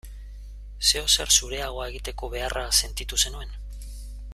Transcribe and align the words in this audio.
Zeozer 0.91 1.33
zureagoa 1.41 1.85
egiteko 1.93 2.31
beharra 2.37 2.65
sentitu 2.83 3.21
zenuen? 3.27 3.57